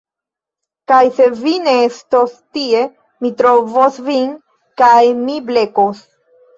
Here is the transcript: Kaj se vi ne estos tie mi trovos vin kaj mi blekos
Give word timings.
Kaj 0.91 1.01
se 1.17 1.27
vi 1.41 1.53
ne 1.67 1.75
estos 1.83 2.35
tie 2.59 2.83
mi 2.95 3.33
trovos 3.45 4.03
vin 4.11 4.35
kaj 4.85 4.99
mi 5.25 5.41
blekos 5.55 6.07